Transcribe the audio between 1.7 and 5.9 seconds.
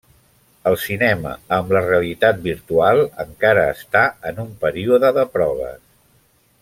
la realitat virtual encara està en un període de proves.